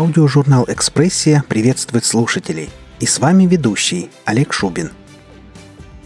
[0.00, 2.70] Аудиожурнал «Экспрессия» приветствует слушателей.
[3.00, 4.92] И с вами ведущий Олег Шубин.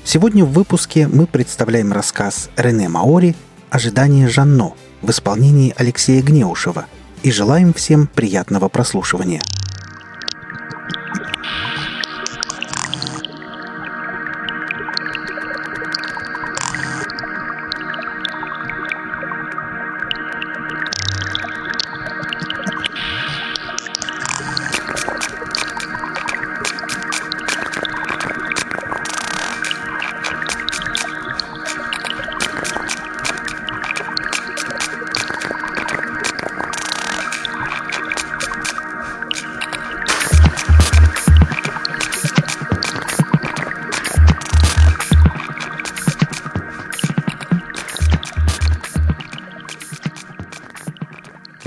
[0.02, 3.36] Сегодня в выпуске мы представляем рассказ Рене Маори
[3.70, 6.86] «Ожидание Жанно» в исполнении Алексея Гнеушева
[7.22, 9.40] и желаем всем приятного прослушивания–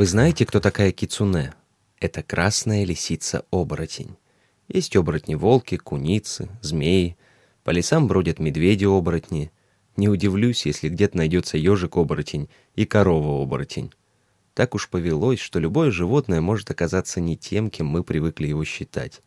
[0.08, 1.54] знаете, кто такая кицуне?
[2.00, 4.16] Это красная лисица-оборотень.
[4.68, 7.18] Есть оборотни-волки, куницы, змеи.
[7.64, 9.52] По лесам бродят медведи-оборотни.
[9.98, 13.92] Не удивлюсь, если где-то найдется ежик-оборотень и корова-оборотень.
[14.54, 19.22] Так уж повелось, что любое животное может оказаться не тем, кем мы привыкли его считать.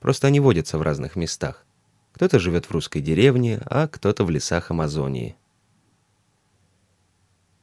[0.00, 1.66] Просто они водятся в разных местах.
[2.12, 5.36] Кто-то живет в русской деревне, а кто-то в лесах Амазонии.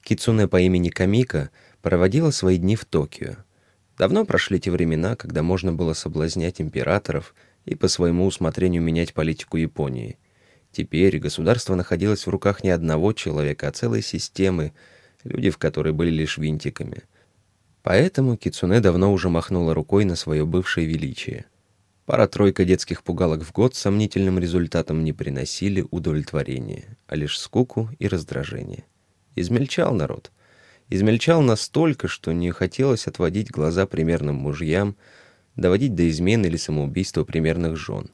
[0.03, 1.49] Кицуне по имени Камика—
[1.81, 3.37] проводила свои дни в Токио.
[3.97, 7.35] Давно прошли те времена, когда можно было соблазнять императоров
[7.65, 10.17] и по своему усмотрению менять политику Японии.
[10.71, 14.73] Теперь государство находилось в руках не одного человека, а целой системы,
[15.23, 17.03] люди в которой были лишь винтиками.
[17.81, 21.45] Поэтому Кицуне давно уже махнула рукой на свое бывшее величие.
[22.05, 28.85] Пара-тройка детских пугалок в год сомнительным результатом не приносили удовлетворения, а лишь скуку и раздражение.
[29.35, 30.31] Измельчал народ—
[30.89, 34.95] измельчал настолько, что не хотелось отводить глаза примерным мужьям,
[35.55, 38.09] доводить до измены или самоубийства примерных жен.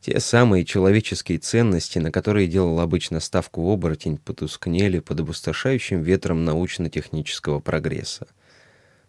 [0.00, 7.60] Те самые человеческие ценности, на которые делал обычно ставку оборотень, потускнели под обустошающим ветром научно-технического
[7.60, 8.26] прогресса.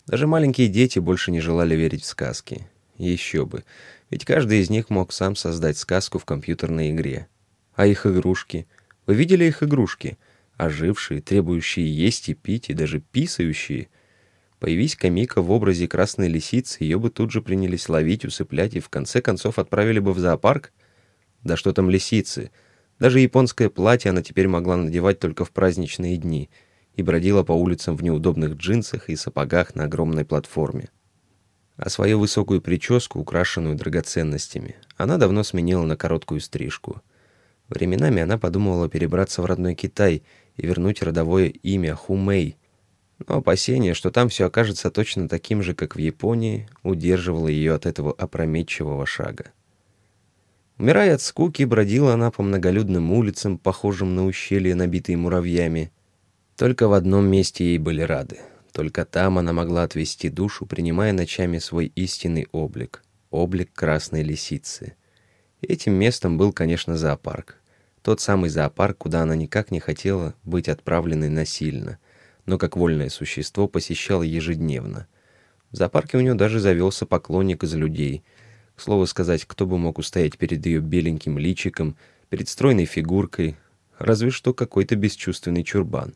[0.06, 2.68] Даже маленькие дети больше не желали верить в сказки.
[2.98, 3.64] Еще бы,
[4.12, 7.28] ведь каждый из них мог сам создать сказку в компьютерной игре.
[7.74, 8.68] А их игрушки?
[9.08, 10.20] Вы видели их игрушки—
[10.66, 13.90] ожившие, требующие есть и пить, и даже писающие.
[14.60, 18.90] Появись Камика в образе красной лисицы, ее бы тут же принялись ловить, усыплять и в
[18.90, 20.72] конце концов отправили бы в зоопарк.
[21.44, 22.52] Да что там лисицы?
[23.00, 26.50] Даже японское платье она теперь могла надевать только в праздничные дни
[26.96, 30.90] и бродила по улицам в неудобных джинсах и сапогах на огромной платформе.
[31.76, 37.02] А свою высокую прическу, украшенную драгоценностями, она давно сменила на короткую стрижку.
[37.74, 40.24] Временами она подумывала перебраться в родной Китай—
[40.58, 42.58] и вернуть родовое имя Хумей.
[43.26, 47.86] Но опасение, что там все окажется точно таким же, как в Японии, удерживало ее от
[47.86, 49.52] этого опрометчивого шага.
[50.78, 55.92] Умирая от скуки, бродила она по многолюдным улицам, похожим на ущелья, набитые муравьями.
[56.58, 58.40] Только в одном месте ей были рады.
[58.72, 64.96] Только там она могла отвести душу, принимая ночами свой истинный облик— облик красной лисицы.
[65.62, 67.63] Этим местом был, конечно, зоопарк.
[68.04, 72.00] Тот самый зоопарк, куда она никак не хотела быть отправленной насильно,
[72.46, 75.08] но как вольное существо посещала ежедневно.
[75.72, 78.22] В зоопарке у нее даже завелся поклонник из людей.
[78.76, 81.96] К слову сказать, кто бы мог устоять перед ее беленьким личиком,
[82.30, 83.56] перед стройной фигуркой,
[83.98, 86.14] разве что какой-то бесчувственный чурбан.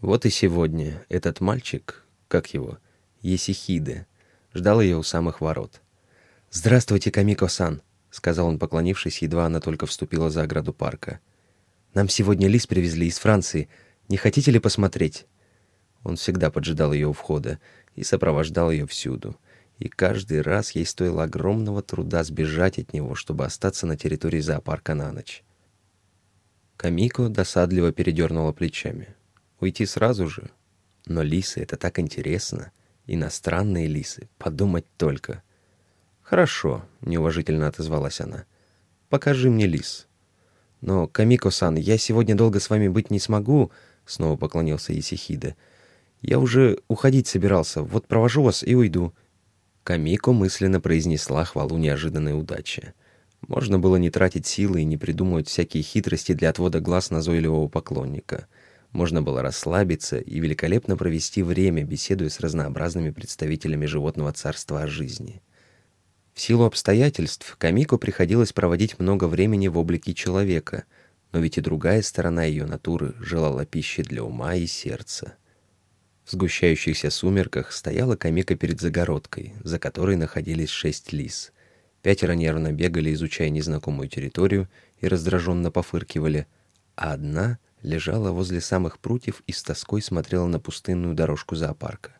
[0.00, 2.78] Вот и сегодня этот мальчик, как его,
[3.22, 4.08] Есихиде,
[4.52, 5.80] ждал ее у самых ворот.
[6.50, 7.82] «Здравствуйте, Камико-сан!»—
[8.14, 11.18] сказал он, поклонившись, едва она только вступила за ограду парка.
[11.94, 13.68] «Нам сегодня лис привезли из Франции.
[14.08, 15.26] Не хотите ли посмотреть?»
[16.04, 17.58] Он всегда поджидал ее у входа
[17.96, 19.36] и сопровождал ее всюду.
[19.78, 24.94] И каждый раз ей стоило огромного труда сбежать от него, чтобы остаться на территории зоопарка
[24.94, 25.42] на ночь.
[26.76, 29.08] Камико досадливо передернула плечами.
[29.58, 30.50] Уйти сразу же?
[31.06, 32.70] Но лисы— это так интересно.
[33.06, 35.42] Иностранные лисы, подумать только—
[36.24, 38.46] «Хорошо»,— неуважительно отозвалась она.
[39.10, 40.08] «Покажи мне лис».
[40.80, 43.70] «Но, Камико-сан, я сегодня долго с вами быть не смогу»,—
[44.06, 45.54] снова поклонился Исихиде.
[46.22, 49.14] «Я уже уходить собирался, вот провожу вас и уйду».
[49.82, 52.94] Камико мысленно произнесла хвалу неожиданной удачи.
[53.46, 58.46] Можно было не тратить силы и не придумывать всякие хитрости для отвода глаз назойливого поклонника.
[58.92, 65.42] Можно было расслабиться и великолепно провести время, беседуя с разнообразными представителями животного царства о жизни.
[66.34, 70.84] В силу обстоятельств Камико приходилось проводить много времени в облике человека,
[71.30, 75.36] но ведь и другая сторона ее натуры желала пищи для ума и сердца.
[76.24, 81.52] В сгущающихся сумерках стояла камика перед загородкой, за которой находились шесть лис.
[82.02, 86.48] Пятеро нервно бегали, изучая незнакомую территорию, и раздраженно пофыркивали,
[86.96, 92.16] а одна лежала возле самых прутьев и с тоской смотрела на пустынную дорожку зоопарка.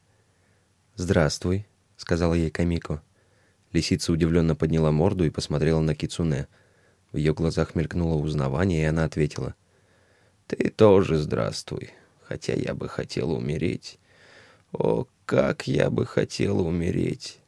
[0.94, 3.02] «Здравствуй»,— сказала ей Камико.
[3.74, 6.46] Лисица удивленно подняла морду и посмотрела на Кицуне.
[7.10, 9.56] В ее глазах мелькнуло узнавание, и она ответила.
[10.46, 11.90] «Ты тоже здравствуй,
[12.22, 13.98] хотя я бы хотела умереть.
[14.72, 17.40] О, как я бы хотела умереть!»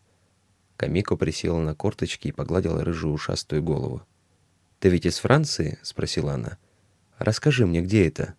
[0.77, 4.03] Камико присела на корточки и погладила рыжую ушастую голову.
[4.81, 6.59] «Ты ведь из Франции?»— спросила она.
[7.19, 8.35] «Расскажи мне, где это?»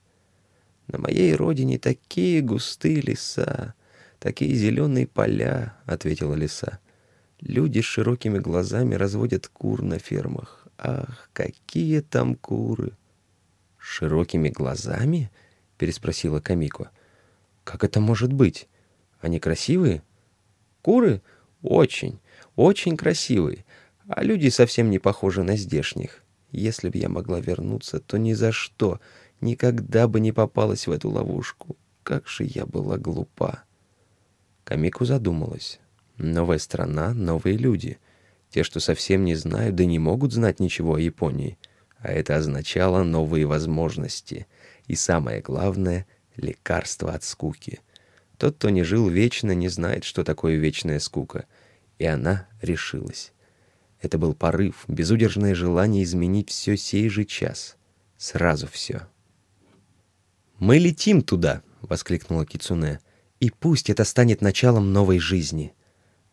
[0.87, 3.75] «На моей родине такие густые леса,
[4.19, 6.79] такие зеленые поля»,— ответила лиса.
[7.39, 10.67] «Люди с широкими глазами разводят кур на фермах.
[10.77, 12.93] Ах, какие там куры!»
[13.77, 15.31] «Широкими глазами?»—
[15.77, 16.91] переспросила Камико.
[17.63, 18.67] «Как это может быть?
[19.21, 20.03] Они красивые?»
[20.81, 21.21] «Куры?
[21.61, 22.19] Очень,
[22.55, 23.65] очень красивые,
[24.07, 26.23] а люди совсем не похожи на здешних.
[26.51, 28.99] Если бы я могла вернуться, то ни за что,
[29.41, 31.75] никогда бы не попалась в эту ловушку.
[32.03, 33.63] Как же я была глупа.
[34.63, 35.79] Камику задумалась.
[36.17, 37.99] Новая страна, новые люди.
[38.49, 41.57] Те, что совсем не знают, да не могут знать ничего о Японии.
[41.99, 44.47] А это означало новые возможности.
[44.87, 47.81] И самое главное— лекарство от скуки.
[48.37, 51.45] Тот, кто не жил вечно, не знает, что такое вечная скука.
[51.99, 53.33] И она решилась.
[54.01, 57.77] Это был порыв, безудержное желание изменить все сей же час.
[58.17, 59.07] Сразу все.
[60.59, 62.99] «Мы летим туда!»— воскликнула Кицуне.
[63.39, 65.73] «И пусть это станет началом новой жизни!»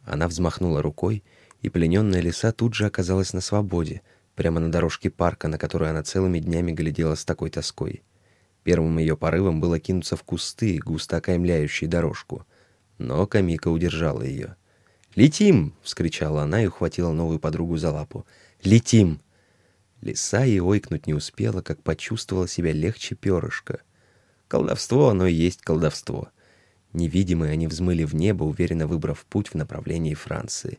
[0.04, 1.24] Она взмахнула рукой,
[1.62, 4.02] и плененная лиса тут же оказалась на свободе,
[4.34, 8.02] прямо на дорожке парка, на которую она целыми днями глядела с такой тоской.
[8.64, 12.46] Первым ее порывом было кинуться в кусты, густо окаймляющие дорожку.
[12.98, 14.56] Но Камика удержала ее.
[15.14, 18.26] «Летим!»— вскричала она и ухватила новую подругу за лапу.
[18.62, 19.20] «Летим!»
[20.00, 23.80] Лиса и ойкнуть не успела, как почувствовала себя легче перышка.
[24.48, 26.28] Колдовство оно и есть колдовство.
[26.94, 30.78] Невидимые они взмыли в небо, уверенно выбрав путь в направлении Франции.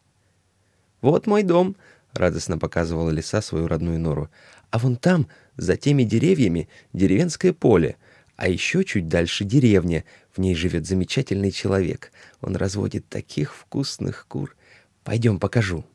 [1.01, 1.75] «Вот мой дом!»—
[2.13, 4.29] радостно показывала лиса свою родную нору.
[4.71, 5.27] «А вон там,
[5.57, 7.97] за теми деревьями, деревенское поле.
[8.37, 10.05] А еще чуть дальше деревня.
[10.33, 12.11] В ней живет замечательный человек.
[12.41, 14.55] Он разводит таких вкусных кур.
[15.03, 15.85] Пойдем, покажу».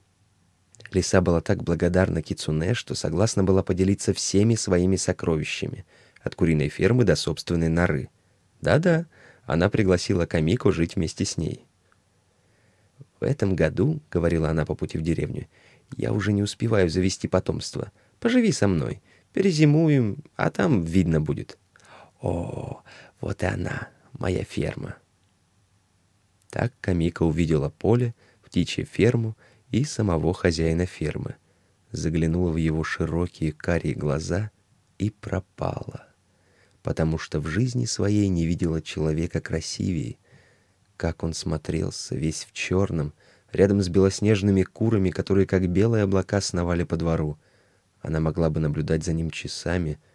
[0.93, 5.87] Лиса была так благодарна Кицуне, что согласна была поделиться всеми своими сокровищами,
[6.21, 8.11] от куриной фермы до собственной норы.
[8.61, 9.07] Да-да,
[9.47, 11.67] она пригласила Камику жить вместе с ней.
[13.21, 15.47] «В этом году,— говорила она по пути в деревню,—
[15.97, 17.93] я уже не успеваю завести потомство.
[18.19, 19.03] Поживи со мной,
[19.33, 21.59] перезимуем, а там видно будет».
[22.21, 22.83] «О,
[23.21, 24.97] вот и она, моя ферма».
[26.51, 29.37] Так Камика увидела поле, птичью ферму
[29.71, 31.37] и самого хозяина фермы.
[31.93, 34.51] Заглянула в его широкие карие глаза
[34.99, 36.10] и пропала.
[36.83, 40.17] Потому что в жизни своей не видела человека красивее.
[40.97, 43.13] Как он смотрелся, весь в черном,
[43.53, 47.39] рядом с белоснежными курами, которые как белые облака сновали по двору.
[48.01, 49.99] Она могла бы наблюдать за ним часами—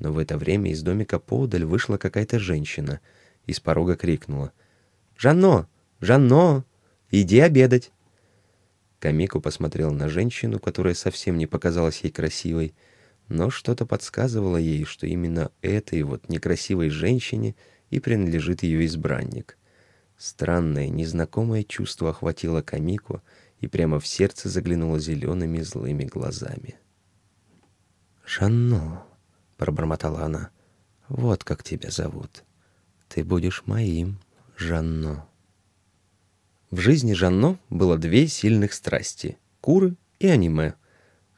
[0.00, 3.00] но в это время из домика поодаль вышла какая-то женщина
[3.46, 4.50] и с порога крикнула.
[5.16, 5.68] «Жанно!
[6.00, 6.64] Жанно!
[7.10, 7.92] Иди обедать!»
[8.98, 12.74] Камику посмотрел на женщину, которая совсем не показалась ей красивой,
[13.30, 17.54] но что-то подсказывало ей, что именно этой вот некрасивой женщине
[17.88, 19.56] и принадлежит ее избранник.
[20.18, 23.22] Странное, незнакомое чувство охватило Камику
[23.60, 26.74] и прямо в сердце заглянуло зелеными злыми глазами.
[28.26, 29.04] «Жанно!»
[29.60, 30.50] пробормотала она.
[31.08, 32.44] «Вот как тебя зовут.
[33.08, 34.18] Ты будешь моим,
[34.56, 35.26] Жанно».
[36.70, 40.74] В жизни Жанно было две сильных страсти— куры и аниме.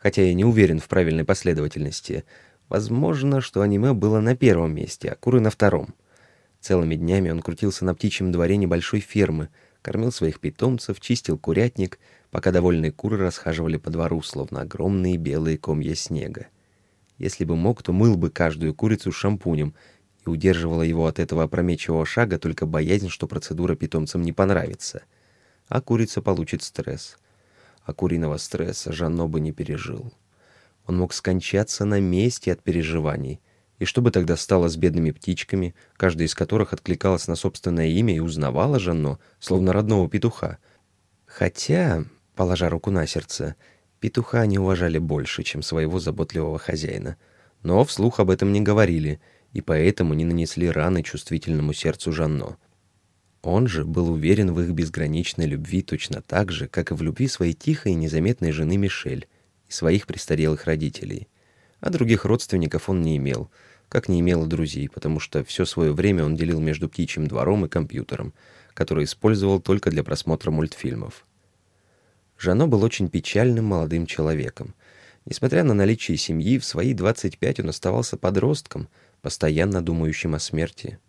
[0.02, 2.24] Хотя я не уверен в правильной последовательности.
[2.68, 5.94] Возможно, что аниме было на первом месте, а куры на втором.
[6.60, 9.48] Целыми днями он крутился на птичьем дворе небольшой фермы,
[9.80, 12.00] кормил своих питомцев, чистил курятник,
[12.32, 16.48] пока довольные куры расхаживали по двору, словно огромные белые комья снега.
[17.18, 19.74] Если бы мог, то мыл бы каждую курицу шампунем
[20.26, 25.02] и удерживала его от этого опрометчивого шага только боязнь, что процедура питомцам не понравится.
[25.68, 27.18] А курица получит стресс.
[27.84, 30.12] А куриного стресса Жанно бы не пережил.
[30.86, 33.40] Он мог скончаться на месте от переживаний.
[33.78, 38.14] И что бы тогда стало с бедными птичками, каждая из которых откликалась на собственное имя
[38.14, 40.58] и узнавала Жанно, словно родного петуха?
[41.26, 42.04] Хотя,
[42.36, 43.56] положа руку на сердце,
[44.02, 47.16] Петуха они уважали больше, чем своего заботливого хозяина.
[47.62, 49.20] Но вслух об этом не говорили,
[49.52, 52.56] и поэтому не нанесли раны чувствительному сердцу Жанно.
[53.42, 57.26] Он же был уверен в их безграничной любви точно так же, как и в любви
[57.26, 59.26] своей тихой и незаметной жены Мишель
[59.68, 61.26] и своих престарелых родителей.
[61.80, 63.50] А других родственников он не имел,
[63.88, 67.66] как не имел и друзей, потому что все свое время он делил между птичьим двором
[67.66, 68.32] и компьютером,
[68.74, 71.26] который использовал только для просмотра мультфильмов.
[72.38, 74.74] Жано был очень печальным молодым человеком.
[75.24, 78.88] Несмотря на наличие семьи, в свои 25 он оставался подростком,
[79.20, 81.00] постоянно думающим о смерти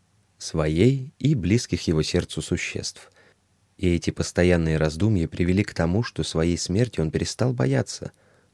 [0.44, 3.12] своей и близких его сердцу существ.
[3.78, 8.12] И эти постоянные раздумья привели к тому, что своей смерти он перестал бояться.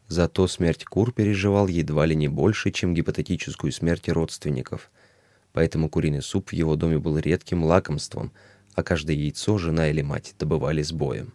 [0.07, 4.89] Зато смерть кур переживал едва ли не больше, чем гипотетическую смерть родственников.
[5.51, 8.31] Поэтому куриный суп в его доме был редким лакомством,
[8.75, 11.33] а каждое яйцо жена или мать добывали с боем.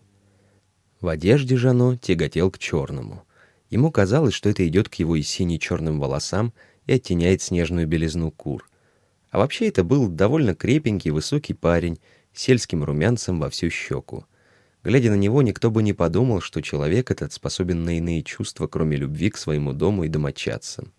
[1.00, 3.24] В одежде Жано тяготел к черному.
[3.70, 6.54] Ему казалось, что это идет к его и сине-черным волосам
[6.86, 8.68] и оттеняет снежную белизну кур—
[9.34, 11.98] а вообще это был довольно крепенький, высокий парень,
[12.32, 14.26] сельским румянцем во всю щеку.
[14.84, 18.96] Глядя на него, никто бы не подумал, что человек этот способен на иные чувства, кроме
[18.96, 20.92] любви к своему дому и домочадцам.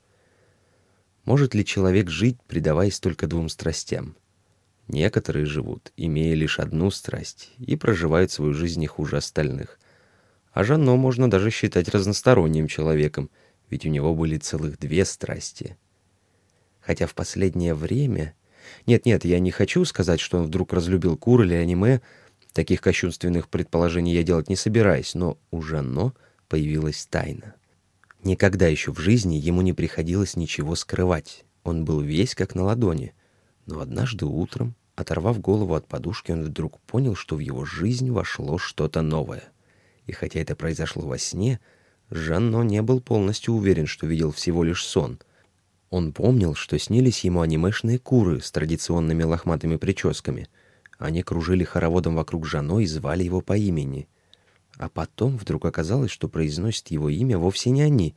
[1.24, 4.18] Может ли человек жить, предаваясь только двум страстям?
[4.90, 9.80] Некоторые живут, имея лишь одну страсть, и проживают свою жизнь не хуже остальных.
[10.52, 13.30] А Жанно можно даже считать разносторонним человеком,
[13.70, 15.78] ведь у него были целых две страсти—
[16.86, 18.36] Хотя в последнее время...
[18.88, 22.02] Нет-нет, я не хочу сказать, что он вдруг разлюбил кур или аниме.
[22.54, 26.14] Таких кощунственных предположений я делать не собираюсь, но у Жанно
[26.48, 27.56] появилась тайна.
[28.24, 31.46] Никогда еще в жизни ему не приходилось ничего скрывать.
[31.64, 33.14] Он был весь как на ладони.
[33.66, 38.58] Но однажды утром, оторвав голову от подушки, он вдруг понял, что в его жизнь вошло
[38.58, 39.44] что-то новое.
[40.06, 41.60] И хотя это произошло во сне,
[42.12, 45.20] Жанно не был полностью уверен, что видел всего лишь сон—
[45.90, 50.48] он помнил, что снились ему анимешные куры с традиционными лохматыми прическами.
[50.98, 54.08] Они кружили хороводом вокруг Жано и звали его по имени.
[54.78, 58.16] А потом вдруг оказалось, что произносит его имя вовсе не они,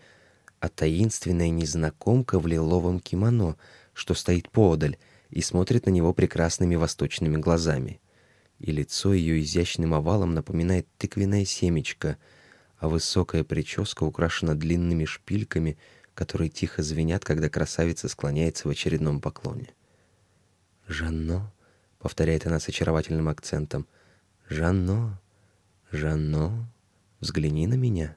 [0.61, 3.57] а таинственная незнакомка в лиловом кимоно,
[3.93, 4.97] что стоит поодаль
[5.31, 8.01] и смотрит на него прекрасными восточными глазами.
[8.59, 12.17] И лицо ее изящным овалом напоминает тыквенное семечко,
[12.79, 15.77] а высокая прическа украшена длинными шпильками—
[16.19, 19.69] которые тихо звенят, когда красавица склоняется в очередном поклоне.
[20.89, 21.53] «Жанно»,—
[22.01, 23.87] повторяет она с очаровательным акцентом,
[24.49, 25.21] «Жанно,
[25.93, 26.69] Жанно,
[27.21, 28.17] взгляни на меня».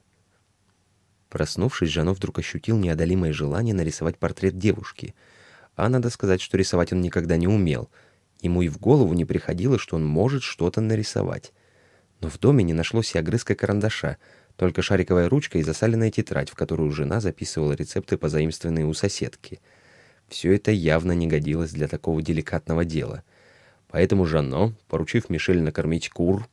[1.29, 5.13] Проснувшись, Жано вдруг ощутил неодолимое желание нарисовать портрет девушки.
[5.75, 7.87] А надо сказать, что рисовать он никогда не умел.
[8.41, 11.53] Ему и в голову не приходило, что он может что-то нарисовать.
[12.19, 14.17] Но в доме не нашлось и огрызка карандаша—
[14.61, 19.59] только шариковая ручка и засаленная тетрадь, в которую жена записывала рецепты, позаимствованные у соседки.
[20.27, 23.23] Все это явно не годилось для такого деликатного дела.
[23.87, 26.47] Поэтому Жанно, поручив Мишель накормить кур,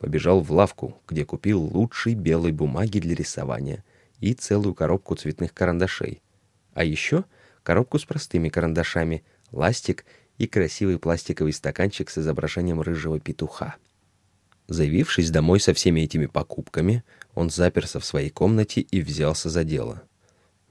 [0.00, 3.84] побежал в лавку, где купил лучшей белой бумаги для рисования
[4.18, 6.22] и целую коробку цветных карандашей.
[6.72, 7.24] А еще
[7.62, 10.04] коробку с простыми карандашами, ластик
[10.38, 13.76] и красивый пластиковый стаканчик с изображением рыжего петуха.
[14.66, 17.04] Заявившись домой со всеми этими покупками,
[17.34, 20.02] он заперся в своей комнате и взялся за дело.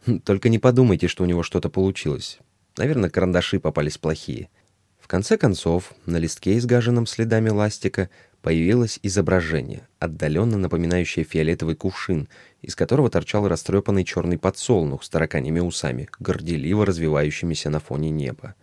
[0.06, 2.40] Хм, только не подумайте, что у него что-то получилось.
[2.78, 4.50] Наверное, карандаши попались плохие.
[5.00, 8.10] В конце концов, на листке, изгаженном следами ластика,
[8.42, 12.28] появилось изображение, отдаленно напоминающее фиолетовый кувшин,
[12.62, 18.56] из которого торчал растрепанный черный подсолнух с тараканями усами, горделиво развивающимися на фоне неба.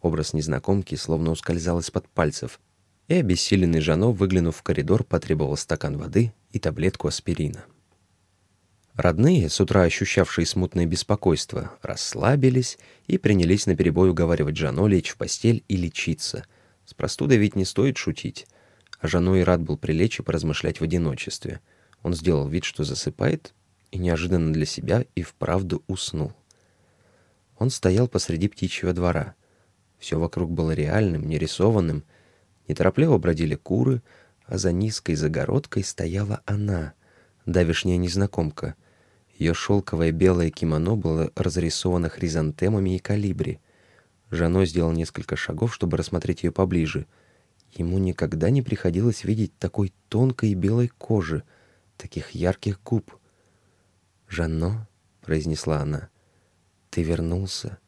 [0.00, 2.60] Образ незнакомки словно ускользал из-под пальцев,
[3.08, 7.64] и обессиленный Жано, выглянув в коридор, потребовал стакан воды и таблетку аспирина.
[8.94, 15.64] Родные, с утра ощущавшие смутное беспокойство, расслабились и принялись наперебой уговаривать Жано лечь в постель
[15.68, 16.44] и лечиться.
[16.84, 18.46] С простудой ведь не стоит шутить.
[19.00, 21.60] А Жано и рад был прилечь и поразмышлять в одиночестве.
[22.02, 23.54] Он сделал вид, что засыпает,
[23.90, 26.32] и неожиданно для себя и вправду уснул.
[27.58, 29.34] Он стоял посреди птичьего двора.
[29.98, 32.04] Все вокруг было реальным, нерисованным,
[32.68, 34.02] Неторопливо бродили куры,
[34.44, 36.92] а за низкой загородкой стояла она,
[37.46, 38.74] давишняя незнакомка.
[39.34, 43.60] Ее шелковое белое кимоно было разрисовано хризантемами и калибри.
[44.30, 47.06] Жано сделал несколько шагов, чтобы рассмотреть ее поближе.
[47.72, 51.44] Ему никогда не приходилось видеть такой тонкой белой кожи,
[51.96, 53.16] таких ярких губ.
[54.28, 54.88] «Жано»,—
[55.22, 56.10] произнесла она,—
[56.90, 57.78] «ты вернулся».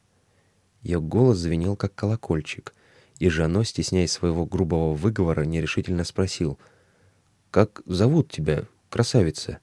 [0.82, 2.74] Ее голос звенел, как колокольчик—
[3.20, 6.58] и Жано, стесняясь своего грубого выговора, нерешительно спросил,
[7.50, 9.58] «Как зовут тебя, красавица?»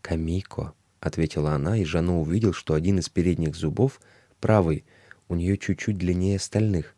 [0.00, 4.00] «Камико»,— ответила она, и Жано увидел, что один из передних зубов,
[4.40, 4.84] правый,
[5.28, 6.94] у нее чуть-чуть длиннее остальных.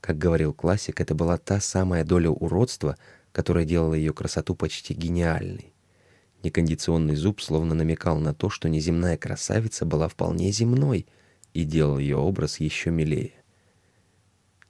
[0.00, 2.96] Как говорил классик, это была та самая доля уродства,
[3.32, 5.72] которая делала ее красоту почти гениальной.
[6.44, 11.06] Некондиционный зуб словно намекал на то, что неземная красавица была вполне земной
[11.52, 13.32] и делал ее образ еще милее.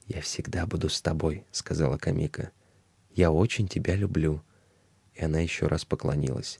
[0.07, 2.51] «Я всегда буду с тобой»,— сказала Камика.
[3.11, 4.43] «Я очень тебя люблю».
[5.13, 6.59] И она еще раз поклонилась.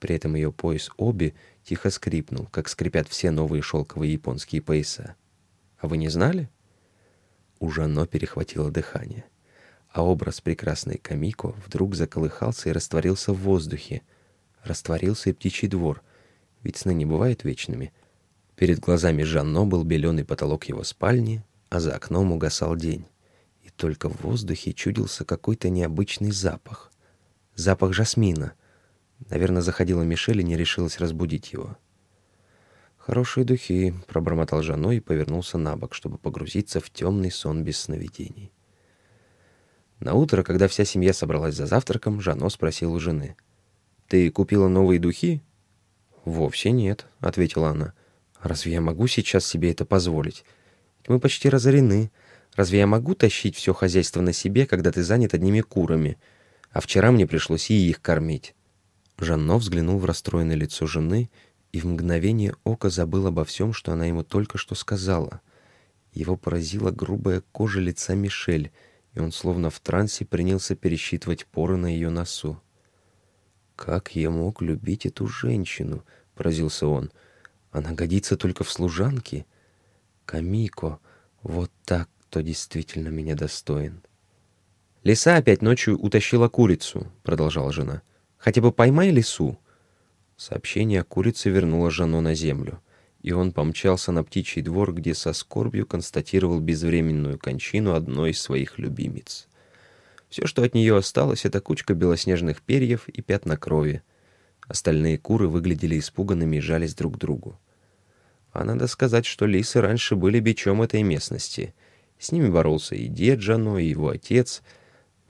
[0.00, 5.14] При этом ее пояс Оби тихо скрипнул, как скрипят все новые шелковые японские пояса.
[5.78, 6.50] «А вы не знали?»
[7.58, 9.24] У Жано перехватило дыхание,
[9.88, 14.02] а образ прекрасной Камико вдруг заколыхался и растворился в воздухе.
[14.62, 16.02] Растворился и птичий двор,
[16.62, 17.92] ведь сны не бывают вечными.
[18.56, 23.06] Перед глазами Жанно был беленый потолок его спальни, а за окном угасал день.
[23.62, 26.92] И только в воздухе чудился какой-то необычный запах.
[27.54, 28.54] Запах жасмина.
[29.30, 31.76] Наверное, заходила Мишель и не решилась разбудить его.
[33.06, 38.50] «Хорошие духи»,— пробормотал Жано и повернулся на бок, чтобы погрузиться в темный сон без сновидений.
[40.00, 43.36] На утро, когда вся семья собралась за завтраком, Жано спросил у жены.
[44.08, 45.42] «Ты купила новые духи?»
[46.24, 47.92] «Вовсе нет»,— ответила она.
[48.40, 50.44] «Разве я могу сейчас себе это позволить?
[51.08, 52.10] Мы почти разорены.
[52.54, 56.18] Разве я могу тащить все хозяйство на себе, когда ты занят одними курами?
[56.70, 58.54] А вчера мне пришлось и их кормить».
[59.18, 61.30] Жанно взглянул в расстроенное лицо жены
[61.72, 65.40] и в мгновение ока забыл обо всем, что она ему только что сказала.
[66.12, 68.70] Его поразила грубая кожа лица Мишель,
[69.14, 72.60] и он словно в трансе принялся пересчитывать поры на ее носу.
[73.74, 76.04] «Как я мог любить эту женщину?»—
[76.36, 77.10] поразился он.
[77.72, 79.46] «Она годится только в служанке.
[80.24, 80.98] Камико,
[81.42, 84.02] вот так, кто действительно меня достоин».
[85.04, 88.02] «Лиса опять ночью утащила курицу»,— продолжала жена.
[88.38, 89.58] «Хотя бы поймай лису».
[90.36, 92.80] Сообщение о курице вернуло Жано на землю,
[93.22, 98.78] и он помчался на птичий двор, где со скорбью констатировал безвременную кончину одной из своих
[98.78, 99.46] любимиц.
[100.28, 104.02] Все, что от нее осталось, это кучка белоснежных перьев и пятна крови.
[104.66, 107.60] Остальные куры выглядели испуганными и жались друг к другу.
[108.54, 111.74] А надо сказать, что лисы раньше были бичом этой местности.
[112.18, 114.62] С ними боролся и дед Жано, и его отец.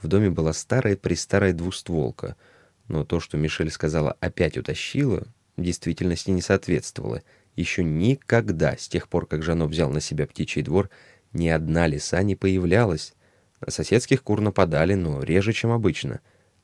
[0.00, 2.36] В доме была старая-престарая двустволка—
[2.88, 7.22] но то, что Мишель сказала «опять утащила», действительности не соответствовало.
[7.56, 10.90] Еще никогда, с тех пор, как Жано взял на себя птичий двор,
[11.32, 13.14] ни одна лиса не появлялась.
[13.60, 16.20] На соседских кур нападали, но реже, чем обычно.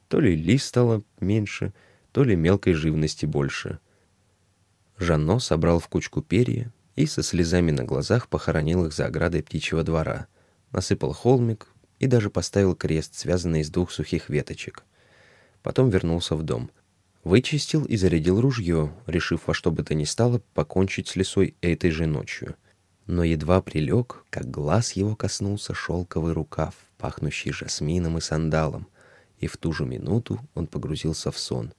[0.09, 1.73] То ли лис стало меньше,
[2.13, 3.79] то ли мелкой живности больше.
[5.01, 9.83] Жано собрал в кучку перья и со слезами на глазах похоронил их за оградой птичьего
[9.83, 10.27] двора.
[10.73, 14.85] Насыпал холмик и даже поставил крест, связанный из двух сухих веточек.
[15.63, 16.71] Потом вернулся в дом.
[17.25, 21.91] Вычистил и зарядил ружье, решив во что бы то ни стало покончить с лесой этой
[21.91, 22.57] же ночью.
[23.07, 28.87] Но едва прилег, как глаз его коснулся шелковый рукав, пахнущий жасмином и сандалом,
[29.39, 31.73] и в ту же минуту он погрузился в сон.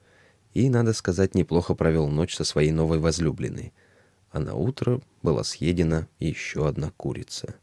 [0.54, 3.74] И, надо сказать, неплохо провел ночь со своей новой возлюбленной.
[4.32, 7.56] А на утро была съедена еще одна курица.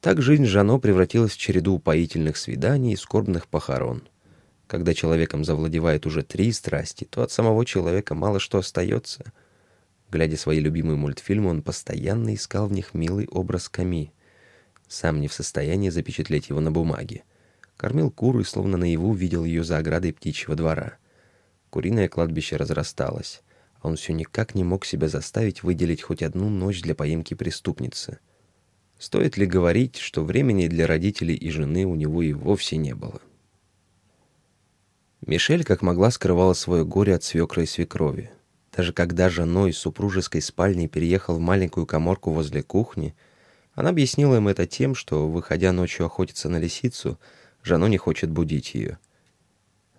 [0.00, 4.02] Так жизнь Жано превратилась в череду упоительных свиданий и скорбных похорон—
[4.68, 9.32] когда человеком завладевает уже три страсти, то от самого человека мало что остается.
[10.10, 14.12] Глядя свои любимые мультфильмы, он постоянно искал в них милый образ Ками.
[14.86, 17.24] Сам не в состоянии запечатлеть его на бумаге.
[17.78, 20.98] Кормил куру и словно наяву видел ее за оградой птичьего двора.
[21.70, 23.42] Куриное кладбище разрасталось,
[23.80, 28.18] а он все никак не мог себя заставить выделить хоть одну ночь для поимки преступницы.
[28.98, 33.20] Стоит ли говорить, что времени для родителей и жены у него и вовсе не было?
[35.24, 38.30] Мишель как могла скрывала свое горе от свекра и свекрови.
[38.74, 43.14] Даже когда женой из супружеской спальни переехал в маленькую коморку возле кухни,
[43.74, 47.18] она объяснила им это тем, что, выходя ночью охотиться на лисицу,
[47.62, 48.98] Жано не хочет будить ее.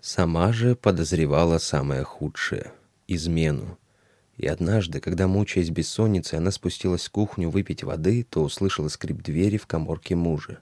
[0.00, 2.72] Сама же подозревала самое худшее—
[3.06, 3.78] измену.
[4.38, 9.58] И однажды, когда, мучаясь бессонницей, она спустилась в кухню выпить воды, то услышала скрип двери
[9.58, 10.60] в коморке мужа.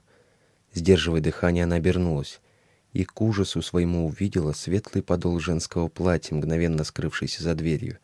[0.73, 2.41] Сдерживая дыхание, она обернулась
[2.91, 7.99] и к ужасу своему увидела светлый подол женского платья, мгновенно скрывшийся за дверью.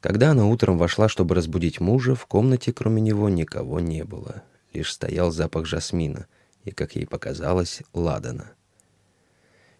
[0.00, 4.42] Когда она утром вошла, чтобы разбудить мужа, в комнате кроме него никого не было.
[4.72, 6.26] Лишь стоял запах жасмина
[6.64, 8.52] и, как ей показалось, ладана.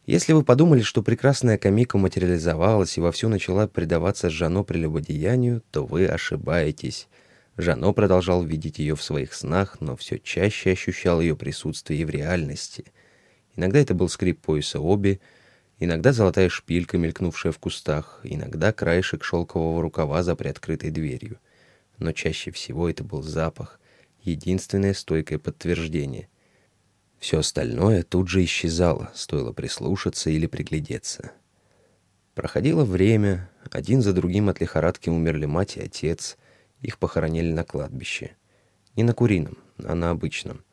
[0.06, 6.06] Если вы подумали, что прекрасная комика материализовалась и вовсю начала предаваться Жано прелюбодеянию, то вы
[6.06, 7.08] ошибаетесь.
[7.56, 12.84] Жано продолжал видеть ее в своих снах, но все чаще ощущал ее присутствие в реальности—
[13.56, 15.20] Иногда это был скрип пояса оби,
[15.78, 21.38] иногда золотая шпилька, мелькнувшая в кустах, иногда краешек шелкового рукава за приоткрытой дверью.
[21.98, 23.80] Но чаще всего это был запах,
[24.22, 26.28] единственное стойкое подтверждение.
[27.20, 31.32] Все остальное тут же исчезало, стоило прислушаться или приглядеться.
[32.34, 36.38] Проходило время, один за другим от лихорадки умерли мать и отец,
[36.80, 38.36] их похоронили на кладбище.
[38.96, 40.64] Не на курином, а на обычном.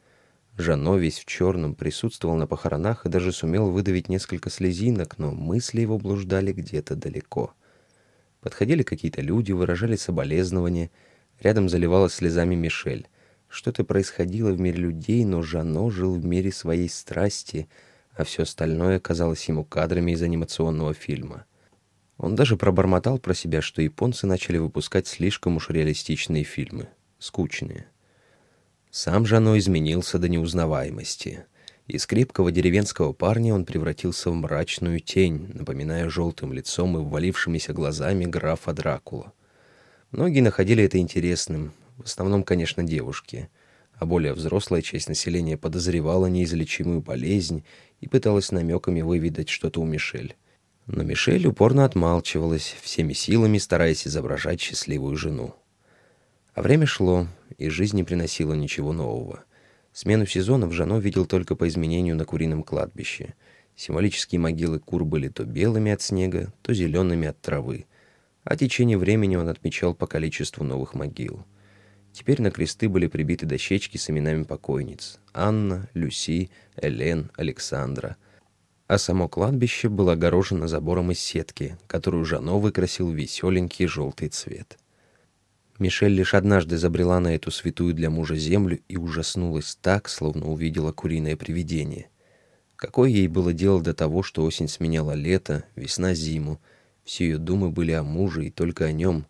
[0.56, 5.82] Жано весь в черном присутствовал на похоронах и даже сумел выдавить несколько слезинок, но мысли
[5.82, 7.54] его блуждали где-то далеко.
[8.40, 10.92] Подходили какие-то люди, выражали соболезнования.
[11.42, 13.08] Рядом заливалась слезами Мишель.
[13.50, 17.68] Что-то происходило в мире людей, но Жано жил в мире своей страсти,
[18.16, 21.46] а все остальное казалось ему кадрами из анимационного фильма.
[22.18, 26.90] Он даже пробормотал про себя, что японцы начали выпускать слишком уж реалистичные фильмы.
[27.20, 27.88] Скучные.
[28.92, 31.46] Сам Жано изменился до неузнаваемости.
[31.88, 38.26] Из крепкого деревенского парня он превратился в мрачную тень, напоминая желтым лицом и ввалившимися глазами
[38.26, 39.32] графа Дракула.
[40.12, 43.50] Многие находили это интересным, в основном, конечно, девушки,
[43.94, 47.64] а более взрослая часть населения подозревала неизлечимую болезнь
[48.00, 50.36] и пыталась намеками выведать что-то у Мишель.
[50.86, 55.56] Но Мишель упорно отмалчивалась, всеми силами стараясь изображать счастливую жену.
[56.54, 59.44] А время шло, и жизнь не приносила ничего нового.
[59.92, 63.34] Смену сезонов Жано видел только по изменению на курином кладбище.
[63.76, 67.86] Символические могилы кур были то белыми от снега, то зелеными от травы.
[68.44, 71.46] А течение времени он отмечал по количеству новых могил.
[72.18, 75.20] Теперь на кресты были прибиты дощечки с именами покойниц.
[75.34, 78.18] Анна, Люси, Элен, Александра—
[78.88, 84.78] а само кладбище было огорожено забором из сетки, которую Жано выкрасил в веселенький желтый цвет.
[85.78, 90.92] Мишель лишь однажды забрела на эту святую для мужа землю и ужаснулась так, словно увидела
[90.92, 92.10] куриное привидение.
[92.78, 96.60] Какое ей было дело до того, что осень сменяла лето, весна зиму,
[97.04, 99.26] все ее думы были о муже и только о нем.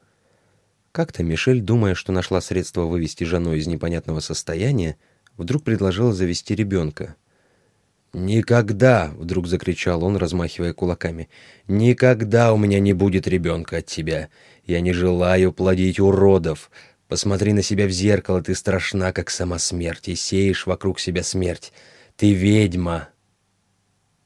[0.98, 4.98] Как-то Мишель, думая, что нашла средство вывести Жано из непонятного состояния,
[5.38, 7.16] вдруг предложила завести ребенка—
[8.14, 11.30] «Никогда!»— вдруг закричал он, размахивая кулаками.
[11.68, 14.30] «Никогда у меня не будет ребенка от тебя!
[14.66, 16.72] Я не желаю плодить уродов!
[17.08, 21.74] Посмотри на себя в зеркало, ты страшна, как сама смерть, и сеешь вокруг себя смерть!
[22.16, 23.10] Ты ведьма!»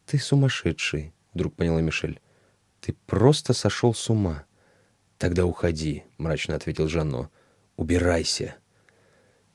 [0.06, 2.22] «Ты сумасшедший!»— вдруг поняла Мишель.
[2.80, 4.46] «Ты просто сошел с ума!»
[5.22, 7.30] «Тогда уходи!»— мрачно ответил Жанно.
[7.78, 8.56] «Убирайся!»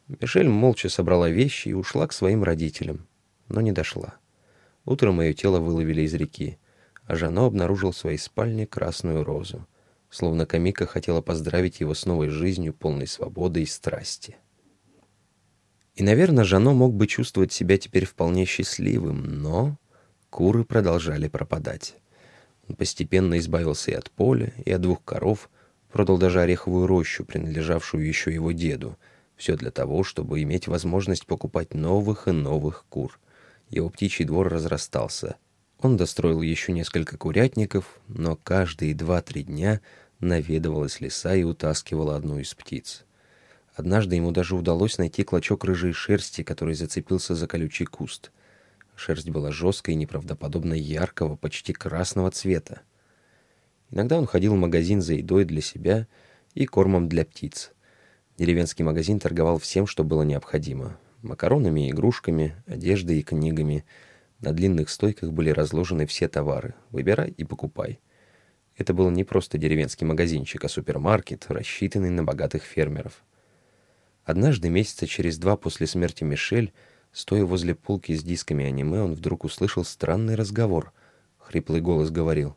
[0.07, 3.09] Мишель молча собрала вещи и ушла к своим родителям
[3.48, 4.14] но не дошла.
[4.85, 6.59] Утром мое тело выловили из реки,
[7.05, 9.66] а Жано обнаружил в своей спальне красную розу,
[10.11, 14.37] словно Камика хотела поздравить его с новой жизнью, полной свободы и страсти.
[15.94, 19.79] И, наверное, Жано мог бы чувствовать себя теперь вполне счастливым, но
[20.31, 21.96] куры продолжали пропадать.
[22.68, 25.48] Он постепенно избавился и от поля, и от двух коров,
[25.96, 28.98] продал даже ореховую рощу, принадлежавшую еще его деду,
[29.35, 33.18] все для того, чтобы иметь возможность покупать новых и новых кур.
[33.70, 35.37] Его птичий двор разрастался.
[35.80, 39.80] Он достроил еще несколько курятников, но каждые два-три дня
[40.20, 43.06] наведывалась лиса и утаскивала одну из птиц.
[43.74, 48.32] Однажды ему даже удалось найти клочок рыжей шерсти, который зацепился за колючий куст.
[48.96, 52.82] Шерсть была жесткой и неправдоподобно яркого, почти красного цвета.
[53.90, 56.07] Иногда он ходил в магазин за едой для себя
[56.55, 57.72] и кормом для птиц.
[58.38, 63.85] Деревенский магазин торговал всем, что было необходимо макаронами игрушками, одеждой и книгами.
[64.40, 66.75] На длинных стойках были разложены все товары.
[66.90, 68.01] Выбирай и покупай.
[68.77, 73.25] Это был не просто деревенский магазинчик, а супермаркет, рассчитанный на богатых фермеров.
[74.25, 76.72] Однажды, месяца через два после смерти Мишель,
[77.12, 80.92] стоя возле полки с дисками аниме, он вдруг услышал странный разговор.
[81.38, 82.57] Хриплый голос говорил.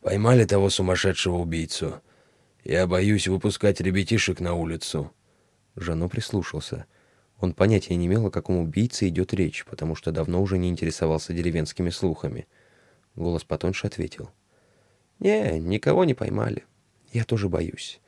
[0.00, 2.00] «Поймали того сумасшедшего убийцу.
[2.64, 5.12] Я боюсь выпускать ребятишек на улицу».
[5.76, 6.86] Жано прислушался—
[7.40, 11.32] он понятия не имел, о каком убийце идет речь, потому что давно уже не интересовался
[11.32, 12.48] деревенскими слухами.
[13.14, 14.30] Голос потоньше ответил.
[15.20, 16.64] «Не, никого не поймали.
[17.12, 18.00] Я тоже боюсь.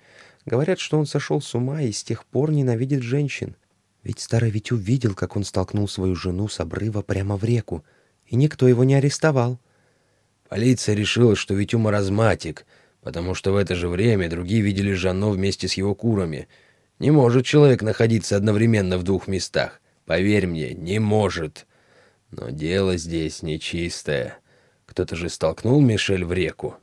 [0.47, 3.57] Говорят, что он сошел с ума и с тех пор ненавидит женщин.
[4.03, 7.85] Ведь старый Витю видел, как он столкнул свою жену с обрыва прямо в реку,
[8.27, 9.61] и никто его не арестовал».
[10.51, 12.67] Полиция решила, что Витю маразматик,
[13.01, 16.47] потому что в это же время другие видели Жанно вместе с его курами—
[17.01, 19.81] не может человек находиться одновременно в двух местах.
[20.05, 21.67] Поверь мне, не может.
[22.31, 24.37] Но дело здесь нечистое.
[24.85, 26.77] Кто-то же столкнул Мишель в реку.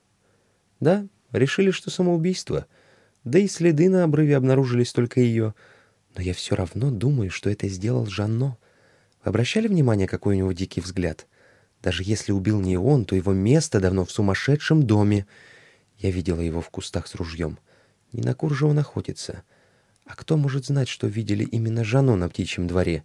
[0.79, 2.65] Да, решили, что самоубийство.
[3.23, 5.53] Да и следы на обрыве обнаружились только ее.
[6.15, 8.57] Но я все равно думаю, что это сделал Жанно.
[9.23, 11.27] Вы обращали внимание, какой у него дикий взгляд?
[11.81, 15.27] Даже если убил не он, то его место давно в сумасшедшем доме.
[15.97, 17.59] Я видела его в кустах с ружьем.
[18.11, 19.43] Не на кур же он охотится.—
[20.05, 23.03] А кто может знать, что видели именно Жанну на птичьем дворе?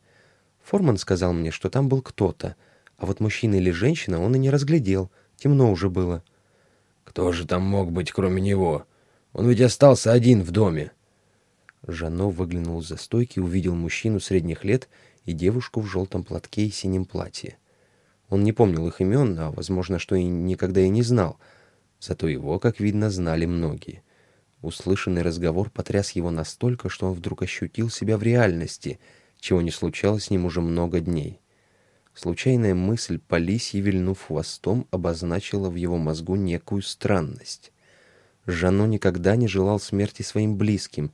[0.63, 2.55] Форман сказал мне, что там был кто-то,
[2.97, 6.23] а вот мужчина или женщина он и не разглядел, темно уже было.
[7.05, 8.87] «Кто же там мог быть, кроме него?
[9.33, 10.93] Он ведь остался один в доме».
[11.87, 14.89] Жано выглянул за стойки, увидел мужчину средних лет
[15.25, 17.59] и девушку в желтом платке и синем платье.
[18.33, 21.39] Он не помнил их имен, а, возможно, что и никогда и не знал.
[22.01, 24.03] Зато его, как видно, знали многие.
[24.63, 28.99] Услышанный разговор потряс его настолько, что он вдруг ощутил себя в реальности,
[29.39, 31.41] чего не случалось с ним уже много дней.
[32.15, 37.71] Случайная мысль, по лисье вильнув хвостом, обозначила в его мозгу некую странность.
[38.47, 41.13] Жано никогда не желал смерти своим близким,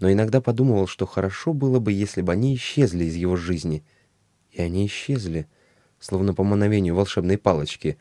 [0.00, 3.84] но иногда подумывал, что хорошо было бы, если бы они исчезли из его жизни.
[4.50, 5.46] И они исчезли,
[6.00, 7.98] словно по мановению волшебной палочки.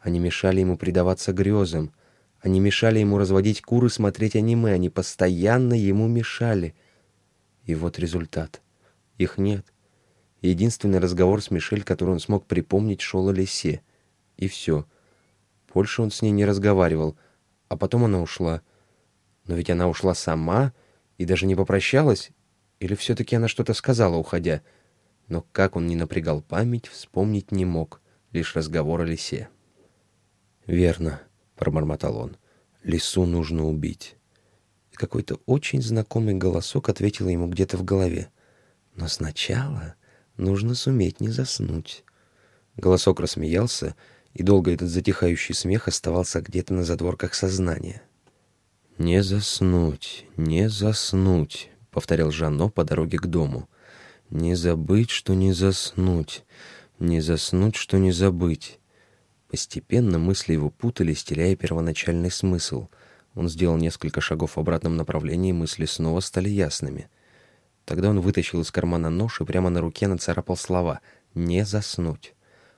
[0.00, 1.92] Они мешали ему предаваться грезам,
[2.40, 6.74] они мешали ему разводить кур и смотреть аниме, они постоянно ему мешали.
[7.64, 8.62] И вот результат.
[9.16, 9.66] Их нет.
[10.40, 13.82] Единственный разговор с Мишель, который он смог припомнить, шел о лесе.
[14.36, 14.86] И все.
[15.74, 17.16] Больше он с ней не разговаривал.
[17.68, 18.62] А потом она ушла.
[19.46, 20.72] Но ведь она ушла сама
[21.18, 22.30] и даже не попрощалась.
[22.78, 24.62] Или все-таки она что-то сказала, уходя.
[25.28, 28.00] Но как он не напрягал память, вспомнить не мог.
[28.32, 29.48] Лишь разговор о лесе.
[30.66, 31.22] «Верно»,
[31.58, 32.36] пробормотал он.
[32.82, 34.16] «Лису нужно убить».
[34.92, 38.30] И какой-то очень знакомый голосок ответил ему где-то в голове.
[38.94, 39.94] «Но сначала
[40.36, 42.04] нужно суметь не заснуть».
[42.76, 43.96] Голосок рассмеялся,
[44.32, 48.02] и долго этот затихающий смех оставался где-то на задворках сознания.
[48.98, 53.68] «Не заснуть, не заснуть»,— повторял Жанно по дороге к дому.
[54.30, 56.44] «Не забыть, что не заснуть,
[56.98, 58.78] не заснуть, что не забыть».
[59.48, 62.88] Постепенно мысли его путались, теряя первоначальный смысл.
[63.34, 67.08] Он сделал несколько шагов в обратном направлении, мысли снова стали ясными.
[67.86, 71.00] Тогда он вытащил из кармана нож и прямо на руке нацарапал слова
[71.34, 72.34] «Не заснуть».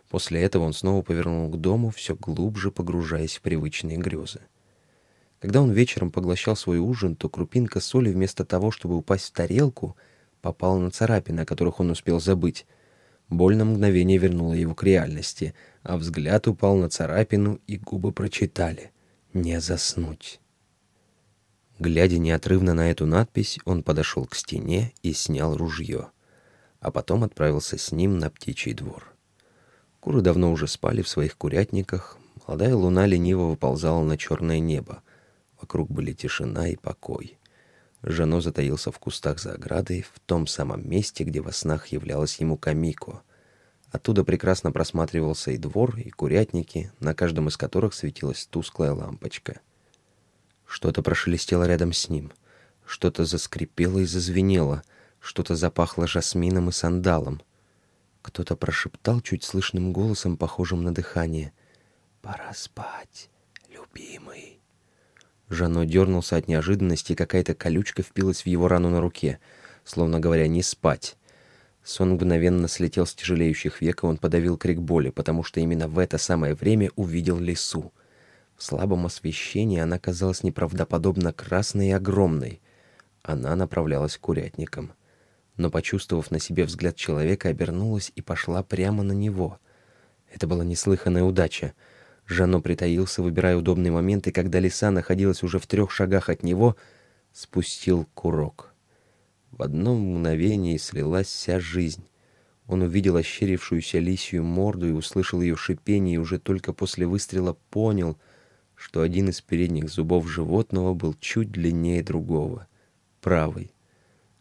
[0.08, 4.40] После этого он снова повернул к дому, все глубже погружаясь в привычные грезы.
[5.40, 9.96] Когда он вечером поглощал свой ужин, то крупинка соли вместо того, чтобы упасть в тарелку,
[10.40, 12.66] попала на царапины, о которых он успел забыть—
[13.30, 18.90] Боль на мгновение вернула его к реальности, а взгляд упал на царапину, и губы прочитали
[19.32, 20.40] «Не заснуть».
[21.78, 26.08] Глядя неотрывно на эту надпись, он подошел к стене и снял ружье,
[26.80, 29.14] а потом отправился с ним на птичий двор.
[30.00, 35.02] Куры давно уже спали в своих курятниках, молодая луна лениво выползала на черное небо.
[35.60, 37.38] Вокруг были тишина и покой.
[38.02, 42.56] Жано затаился в кустах за оградой, в том самом месте, где во снах являлась ему
[42.56, 43.22] Камико.
[43.90, 49.60] Оттуда прекрасно просматривался и двор, и курятники, на каждом из которых светилась тусклая лампочка.
[50.64, 52.32] Что-то прошелестело рядом с ним.
[52.86, 54.82] Что-то заскрипело и зазвенело.
[55.18, 57.42] Что-то запахло жасмином и сандалом.
[58.22, 61.52] Кто-то прошептал чуть слышным голосом, похожим на дыхание.
[62.22, 63.30] «Пора спать,
[63.68, 64.59] любимый».
[65.50, 69.40] Жано дернулся от неожиданности, и какая-то колючка впилась в его рану на руке,
[69.84, 71.16] словно говоря «не спать».
[71.82, 75.98] Сон мгновенно слетел с тяжелеющих век, и он подавил крик боли, потому что именно в
[75.98, 77.92] это самое время увидел лису.
[78.56, 82.60] В слабом освещении она казалась неправдоподобно красной и огромной.
[83.22, 84.92] Она направлялась к курятникам.
[85.56, 89.58] Но, почувствовав на себе взгляд человека, обернулась и пошла прямо на него.
[90.32, 91.72] Это была неслыханная удача—
[92.30, 96.76] Жано притаился, выбирая удобный момент, и когда лиса находилась уже в трех шагах от него,
[97.32, 98.72] спустил курок.
[99.50, 102.08] В одно мгновение слилась вся жизнь.
[102.68, 108.16] Он увидел ощерившуюся лисью морду и услышал ее шипение, и уже только после выстрела понял,
[108.76, 112.68] что один из передних зубов животного был чуть длиннее другого,
[113.20, 113.72] правый.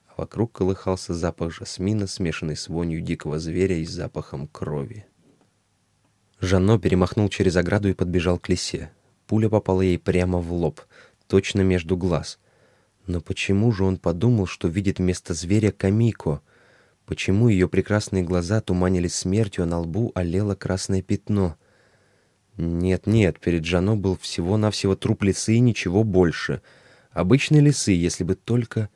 [0.05, 5.07] А вокруг колыхался запах жасмина, смешанный с вонью дикого зверя и запахом крови.
[6.41, 8.91] Жанно перемахнул через ограду и подбежал к лисе.
[9.27, 10.81] Пуля попала ей прямо в лоб,
[11.27, 12.39] точно между глаз.
[13.07, 16.41] Но почему же он подумал, что видит вместо зверя Камико?
[17.05, 21.57] Почему ее прекрасные глаза туманились смертью, а на лбу олело красное пятно?
[22.55, 26.61] Нет-нет, перед Жано был всего-навсего труп лисы и ничего больше.
[27.11, 28.89] Обычной лисы, если бы только...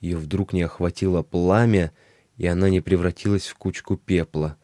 [0.00, 1.92] Ее вдруг не охватило пламя,
[2.38, 4.56] и она не превратилась в кучку пепла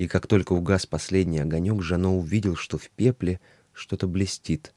[0.00, 3.38] и как только угас последний огонек, Жано увидел, что в пепле
[3.74, 4.72] что-то блестит.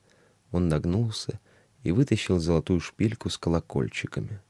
[0.51, 1.39] Он нагнулся
[1.83, 4.41] и вытащил золотую шпильку с колокольчиками.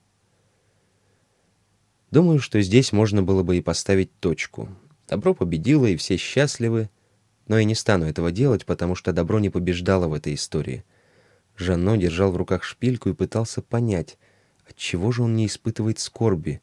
[2.10, 4.68] Думаю, что здесь можно было бы и поставить точку.
[5.08, 6.90] Добро победило, и все счастливы,
[7.48, 10.84] но я не стану этого делать, потому что добро не побеждало в этой истории.
[11.56, 14.18] Жанно держал в руках шпильку и пытался понять,
[14.68, 16.62] Отчего же он не испытывает скорби?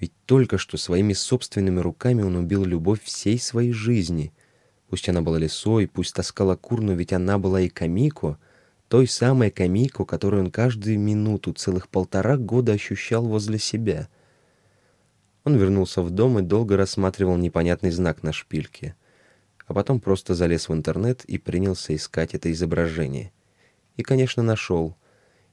[0.00, 4.32] Ведь только что своими собственными руками он убил любовь всей своей жизни.
[4.88, 8.38] Пусть она была лисой, пусть таскала кур, но ведь она была и Камико,
[8.88, 14.08] той самой Камико, которую он каждую минуту целых полтора года ощущал возле себя.
[15.44, 18.96] Он вернулся в дом и долго рассматривал непонятный знак на шпильке.
[19.66, 23.32] А потом просто залез в интернет и принялся искать это изображение.
[23.96, 24.96] И, конечно, нашел.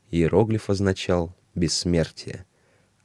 [0.10, 2.45] Иероглиф означал «бессмертие»,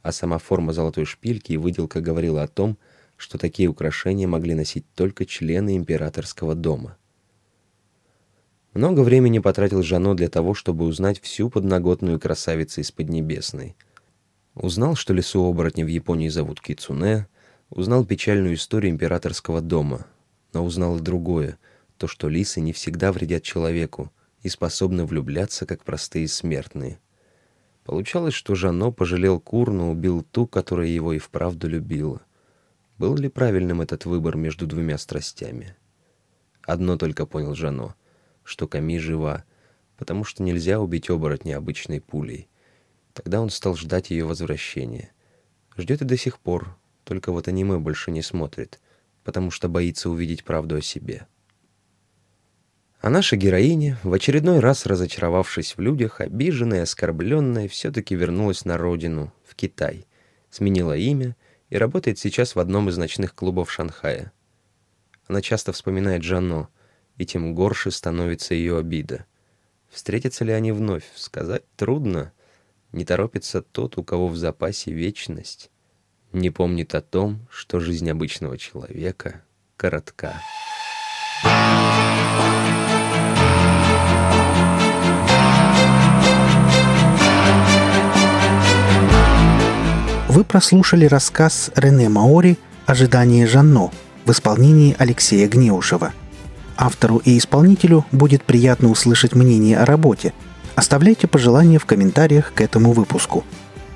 [0.07, 2.77] а сама форма золотой шпильки и выделка говорила о том,
[3.17, 6.97] что такие украшения могли носить только члены императорского дома.
[8.73, 13.75] Много времени потратил Жано для того, чтобы узнать всю подноготную красавицу из Поднебесной.
[14.55, 17.27] Узнал, что лесу оборотни в Японии зовут Кицуне,
[17.69, 20.07] узнал печальную историю императорского дома,
[20.53, 21.57] но узнал и другое,
[21.97, 24.09] то, что лисы не всегда вредят человеку
[24.41, 26.97] и способны влюбляться, как простые смертные.
[27.87, 32.21] Получалось, что Жано пожалел кур, но убил ту, которая его и вправду любила.
[32.97, 35.73] Был ли правильным этот выбор между двумя страстями?
[36.63, 37.95] Одно только понял Жано,
[38.43, 39.45] что Ками жива,
[39.95, 42.49] потому что нельзя убить оборотня обычной пулей.
[43.13, 45.13] Тогда он стал ждать ее возвращения.
[45.77, 48.81] Ждет и до сих пор, только вот аниме больше не смотрит,
[49.23, 51.25] потому что боится увидеть правду о себе.
[53.07, 59.33] А наша героиня, в очередной раз разочаровавшись в людях, обиженная оскорбленная, все-таки вернулась на родину,
[59.47, 60.05] в Китай,
[60.49, 61.37] сменила имя
[61.69, 64.33] и работает сейчас в одном из ночных клубов Шанхая.
[65.27, 66.67] Она часто вспоминает Жано,
[67.15, 69.25] и тем горше становится ее обида.
[69.89, 72.33] Встретятся ли они вновь, сказать трудно.
[72.91, 75.71] Не торопится тот, у кого в запасе вечность.
[76.33, 79.45] Не помнит о том, что жизнь обычного человека
[79.77, 80.41] коротка.
[90.37, 93.89] Вы прослушали рассказ Рене Маори «Ожидание Жанно»
[94.23, 96.13] в исполнении Алексея Гнеушева.
[96.77, 100.33] Автору и исполнителю будет приятно услышать мнение о работе.
[100.75, 103.45] Оставляйте пожелания в комментариях к этому выпуску.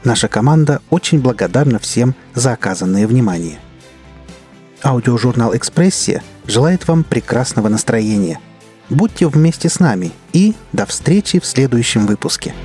[0.04, 3.60] Наша команда очень благодарна всем за оказанное внимание.
[4.84, 8.39] Аудиожурнал «Экспрессия» желает вам прекрасного настроения.
[8.89, 12.56] Будьте вместе с нами и до встречи в следующем выпуске.